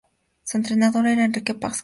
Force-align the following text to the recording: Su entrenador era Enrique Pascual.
Su 0.43 0.57
entrenador 0.57 1.05
era 1.05 1.25
Enrique 1.25 1.53
Pascual. 1.53 1.79